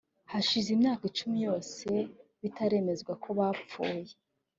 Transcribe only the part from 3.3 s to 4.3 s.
bapfuye